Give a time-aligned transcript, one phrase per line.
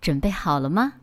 [0.00, 0.94] 准备好了吗？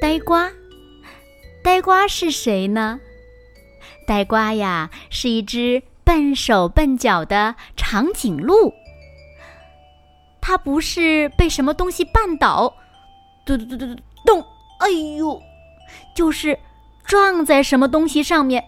[0.00, 0.50] 呆瓜，
[1.62, 3.00] 呆瓜是谁呢？
[4.06, 8.72] 呆瓜呀，是一只笨手笨脚的长颈鹿。
[10.40, 12.74] 它不是被什么东西绊倒，
[13.44, 14.44] 咚咚咚咚咚，
[14.80, 14.88] 哎
[15.18, 15.38] 呦，
[16.14, 16.58] 就是
[17.04, 18.62] 撞在什么东西上面。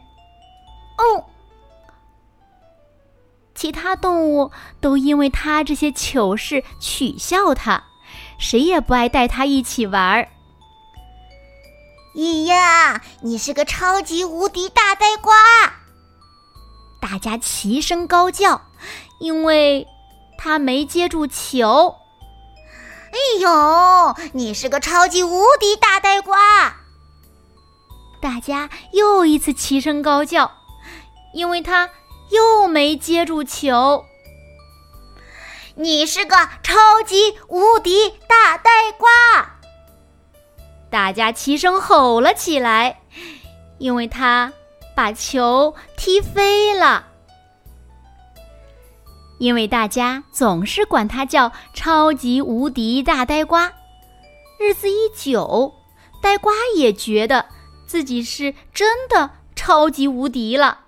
[0.98, 1.25] 哦，
[3.61, 7.84] 其他动物都因为他这些糗事取笑他，
[8.39, 10.28] 谁也不爱带他一起玩儿。
[12.16, 15.34] 咿呀，你是个超级无敌大呆瓜！
[17.03, 18.62] 大家齐声高叫，
[19.19, 19.86] 因为
[20.38, 21.97] 他没接住球。
[23.12, 26.38] 哎呦，你是个超级无敌大呆瓜！
[28.22, 30.50] 大家又一次齐声高叫。
[31.33, 31.88] 因为他
[32.31, 34.05] 又没接住球，
[35.75, 39.59] 你是个超级无敌大呆瓜！
[40.89, 43.00] 大家齐声吼了起来，
[43.78, 44.53] 因为他
[44.95, 47.06] 把球踢飞了。
[49.39, 53.72] 因为大家总是管他叫超级无敌大呆瓜，
[54.59, 55.75] 日子一久，
[56.22, 57.47] 呆瓜也觉得
[57.87, 60.81] 自己是真的超级无敌了。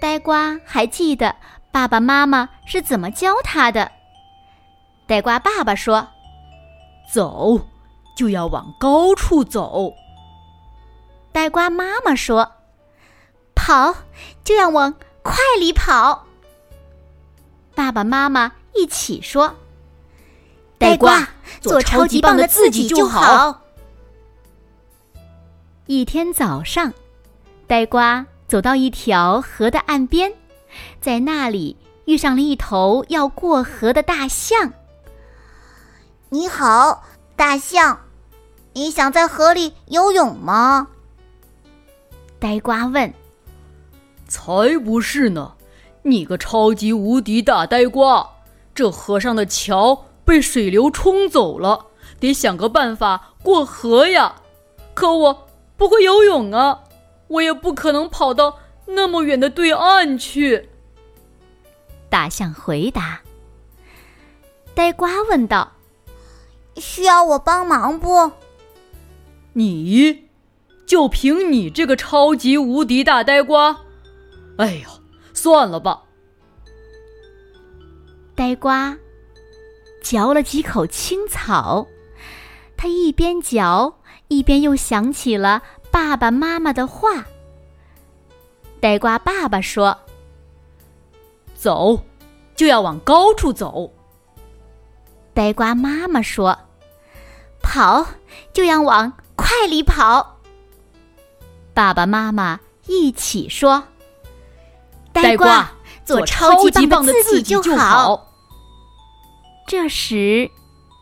[0.00, 1.34] 呆瓜还记得
[1.72, 3.90] 爸爸妈妈是怎么教他的。
[5.06, 6.06] 呆瓜爸爸说
[7.12, 7.60] ：“走，
[8.16, 9.92] 就要往高处走。”
[11.32, 12.52] 呆瓜妈妈说
[13.54, 13.94] ：“跑，
[14.44, 16.26] 就要往快里跑。”
[17.74, 19.54] 爸爸妈妈一起说
[20.78, 21.28] ：“呆瓜，
[21.60, 23.62] 做超级棒的自己就好。”
[25.86, 26.92] 一天早上，
[27.66, 28.26] 呆瓜。
[28.46, 30.32] 走到一条河的岸边，
[31.00, 34.72] 在那里遇上了一头要过河的大象。
[36.28, 38.00] 你好，大象，
[38.72, 40.88] 你想在河里游泳吗？
[42.38, 43.12] 呆瓜问。
[44.28, 45.54] 才不是呢！
[46.02, 48.28] 你个超级无敌大呆瓜，
[48.74, 51.86] 这河上的桥被水流冲走了，
[52.20, 54.36] 得想个办法过河呀。
[54.94, 56.80] 可我不会游泳啊。
[57.28, 60.68] 我也不可能跑到那么远的对岸去。
[62.08, 63.20] 大象回答。
[64.74, 65.72] 呆瓜问道
[66.76, 68.30] ：“需要我帮忙不？”
[69.54, 70.28] 你，
[70.86, 73.80] 就凭你这个超级无敌大呆瓜？
[74.58, 74.88] 哎呀，
[75.32, 76.02] 算了吧。
[78.34, 78.96] 呆瓜
[80.02, 81.86] 嚼了几口青草，
[82.76, 83.98] 他一边嚼
[84.28, 85.62] 一边又想起了。
[85.96, 87.24] 爸爸妈妈的话。
[88.82, 89.98] 呆瓜爸爸说
[91.56, 92.04] ：“走，
[92.54, 93.90] 就要往高处走。”
[95.32, 96.58] 呆瓜妈妈说
[97.64, 98.06] ：“跑，
[98.52, 100.36] 就要往快里跑。”
[101.72, 103.82] 爸爸妈妈一起说
[105.14, 105.72] ：“呆瓜，
[106.04, 108.34] 做超级棒的自己就好。”
[109.66, 110.50] 这时，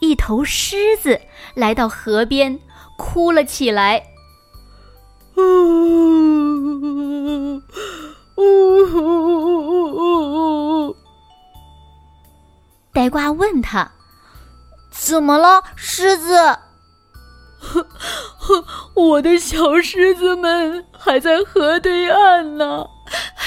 [0.00, 1.20] 一头狮子
[1.54, 2.60] 来到河边，
[2.96, 4.13] 哭了起来。
[5.36, 5.42] 呜
[8.36, 9.64] 呜！
[12.92, 13.90] 呆瓜问他
[14.92, 16.58] ：“怎么了，狮子
[18.94, 22.86] ？”“我的小狮子们还在河对岸呢。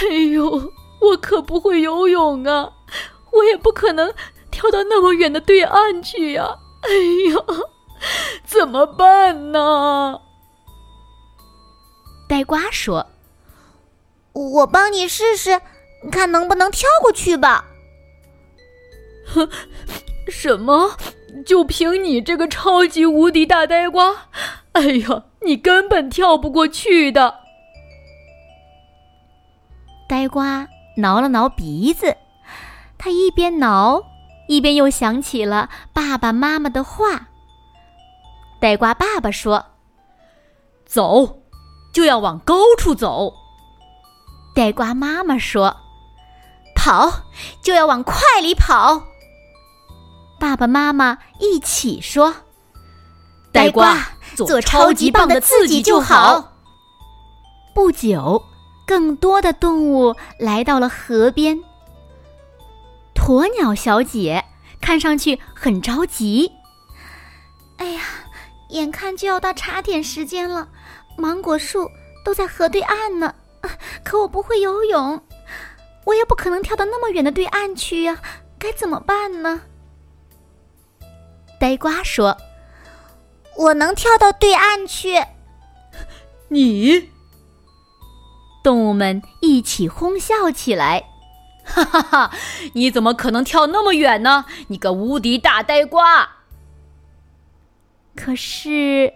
[0.02, 2.72] 哎呦，我可不会游泳啊，
[3.32, 4.12] 我也不可能
[4.52, 6.58] 跳到那么远的对岸去呀。
[6.82, 6.90] 哎
[7.32, 7.38] 呀，
[8.44, 10.20] 怎么办呢？”
[12.28, 13.08] 呆瓜说
[14.34, 15.62] ：“我帮你试试，
[16.12, 17.66] 看能不能跳过去吧。
[19.34, 19.50] ”“哼，
[20.28, 20.98] 什么？
[21.46, 24.28] 就凭你这个超级无敌大呆瓜？
[24.74, 27.42] 哎呀，你根本跳不过去的！”
[30.10, 32.18] 呆瓜挠了挠鼻子，
[32.98, 34.04] 他一边挠，
[34.48, 37.30] 一边又想起了爸爸妈妈的话。
[38.60, 39.66] 呆瓜爸爸说
[40.86, 41.44] ：“走。”
[41.98, 43.34] 就要往高处走。
[44.54, 45.78] 呆瓜妈妈说
[46.78, 47.24] ：“跑
[47.60, 49.02] 就要往快里跑。
[50.40, 52.36] 爸爸妈妈一起说
[53.52, 56.54] ：“呆瓜，做超级棒的自己就好。”
[57.74, 58.44] 不久，
[58.86, 61.60] 更多的动物来到了河边。
[63.16, 64.46] 鸵鸟小姐
[64.80, 66.52] 看上去很着急。
[67.78, 68.02] 哎呀，
[68.70, 70.68] 眼看就要到茶点时间了，
[71.18, 71.92] 芒果树
[72.24, 73.36] 都在河对岸呢。
[74.04, 75.22] 可我不会游泳，
[76.06, 78.22] 我也不可能跳到那么远的对岸去呀，
[78.58, 79.62] 该怎么办呢？
[81.60, 82.38] 呆瓜说
[83.58, 85.22] ：“我能跳到对岸去。”
[86.50, 87.10] 你。
[88.64, 91.06] 动物们一起哄笑起来，
[91.64, 92.32] 哈哈哈！
[92.74, 94.46] 你怎么可能跳那么远呢？
[94.68, 96.30] 你个无敌大呆瓜！
[98.16, 99.14] 可是，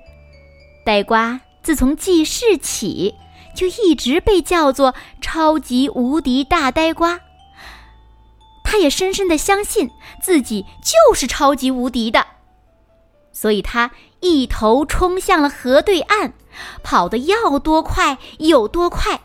[0.86, 3.16] 呆瓜自从记事起，
[3.56, 7.22] 就一直被叫做超级无敌大呆瓜。
[8.64, 9.92] 他也深深的相信
[10.22, 12.26] 自己就是超级无敌的，
[13.32, 13.92] 所以他
[14.22, 16.34] 一头冲向了河对岸，
[16.82, 19.22] 跑得要多快有多快。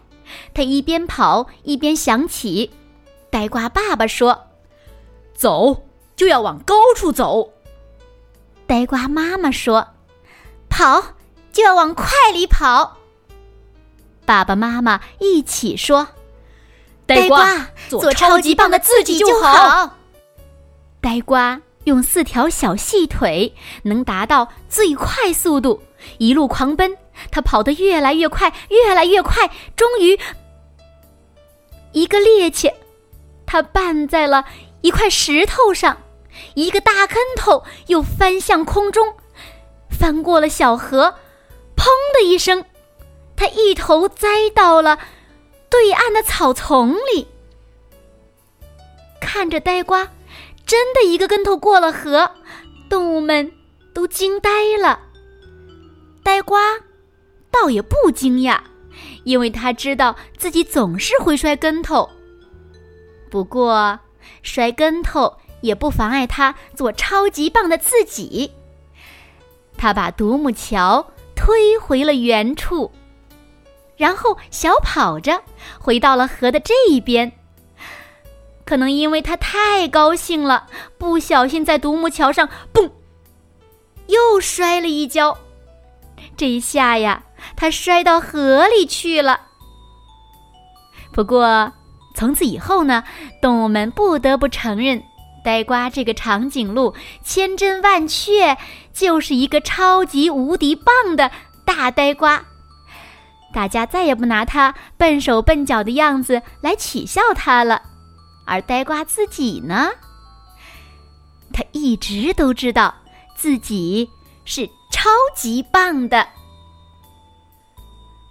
[0.53, 2.73] 他一边跑一边想起，
[3.31, 4.49] 呆瓜爸爸说
[5.33, 5.85] ：“走
[6.17, 7.53] 就要往高处走。”
[8.67, 9.87] 呆瓜妈妈说
[10.69, 11.15] ：“跑
[11.57, 12.99] 就要往快里跑。”
[14.27, 16.09] 爸爸妈妈一起说
[17.07, 19.97] ：“呆瓜，做超级棒的自己就好。”
[21.01, 23.55] 呆瓜用四条小细腿
[23.85, 25.83] 能达到最快速度，
[26.19, 26.95] 一路狂奔。
[27.31, 30.19] 他跑得越来越快，越来越快，终于，
[31.93, 32.75] 一个趔趄，
[33.47, 34.45] 他绊在了
[34.83, 35.97] 一块石头上，
[36.53, 39.15] 一个大跟头又翻向空中，
[39.89, 41.15] 翻过了小河，
[41.77, 42.65] 砰的一声，
[43.37, 44.99] 他一头栽到了
[45.71, 47.29] 对岸的草丛里。
[49.21, 50.09] 看着呆瓜，
[50.65, 52.33] 真的一个跟头过了河，
[52.89, 53.53] 动物们
[53.93, 55.01] 都惊呆了。
[56.23, 56.61] 呆瓜。
[57.49, 58.61] 倒也不惊讶，
[59.25, 62.07] 因为他知道自己总是会摔跟头。
[63.31, 63.99] 不过，
[64.43, 68.53] 摔跟头也不妨碍他做超级棒的自己。
[69.79, 71.07] 他把独木桥
[71.37, 72.91] 推回了原处，
[73.97, 75.41] 然后小跑着
[75.79, 77.31] 回到了河的这一边。
[78.65, 80.67] 可能因为他太高兴了，
[80.99, 82.91] 不小心在独木桥上“嘣”
[84.09, 85.39] 又摔了一跤。
[86.37, 87.23] 这一下呀！
[87.55, 89.41] 他摔到河里去了。
[91.13, 91.73] 不过，
[92.15, 93.05] 从此以后呢，
[93.41, 95.01] 动物们不得不承认，
[95.47, 98.59] 呆瓜这个长颈鹿千真万确
[98.93, 101.31] 就是一个超级无敌棒的
[101.65, 102.45] 大呆瓜。
[103.55, 107.81] 大家再也不拿他笨手笨脚的样子来取笑他了。
[108.45, 109.91] 而呆瓜自己呢，
[111.53, 112.93] 他一直都知道
[113.37, 114.11] 自己
[114.45, 116.27] 是超级棒的。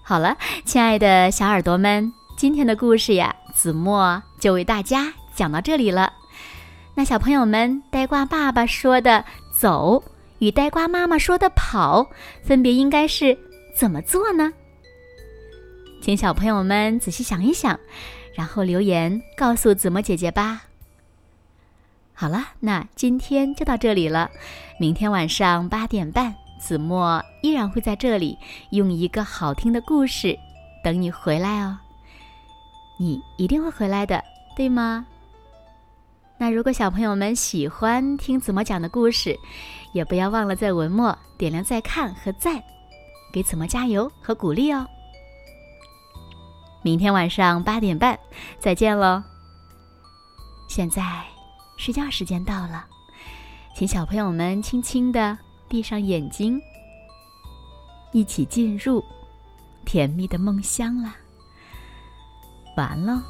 [0.03, 0.35] 好了，
[0.65, 6.11] 亲爱的小耳朵们，今天的故事呀，子墨就为大家讲到这里了。
[6.97, 10.01] 那小朋友们，呆瓜爸爸说的“走”
[10.39, 12.09] 与呆瓜妈妈说的“跑”，
[12.42, 13.38] 分别应该是
[13.75, 14.51] 怎么做呢？
[16.01, 17.77] 请小朋友们仔细想一想，
[18.33, 20.64] 然后留言告诉子墨姐姐吧。
[22.14, 24.31] 好了，那今天就到这里了，
[24.80, 26.33] 明天晚上八点半。
[26.57, 28.37] 子墨依然会在这里
[28.71, 30.35] 用一个好听的故事
[30.81, 31.78] 等你回来哦。
[32.97, 34.23] 你一定会回来的，
[34.56, 35.06] 对吗？
[36.37, 39.37] 那如果小朋友们喜欢听子墨讲的故事，
[39.94, 42.61] 也不要忘了在文末点亮再看和赞，
[43.31, 44.85] 给子墨加油和鼓励哦。
[46.81, 48.19] 明天晚上八点半
[48.59, 49.23] 再见喽。
[50.68, 51.23] 现在
[51.77, 52.85] 睡觉时间到了，
[53.75, 55.37] 请小朋友们轻轻的。
[55.68, 56.61] 闭上眼睛，
[58.11, 59.04] 一起进入
[59.83, 61.15] 甜蜜的梦乡啦！
[62.77, 63.23] 完了。